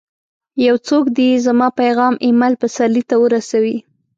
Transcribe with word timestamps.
یو 0.65 0.75
څوک 0.87 1.05
دي 1.17 1.29
زما 1.45 1.67
پیغام 1.79 2.13
اېمل 2.25 2.53
پسرلي 2.61 3.03
ته 3.09 3.15
ورسوي! 3.23 3.77